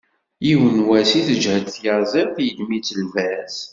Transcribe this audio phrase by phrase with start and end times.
[0.45, 3.55] Yiwen wass i tgeḥḥel tyaẓiḍt, yeddem-itt lbaz.